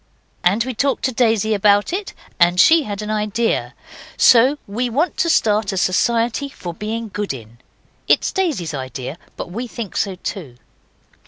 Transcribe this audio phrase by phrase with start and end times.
[0.43, 3.75] And we talked to Daisy about it, and she had an idea.
[4.17, 7.59] So we want to start a society for being good in.
[8.07, 10.57] It is Daisy's idea, but we think so too.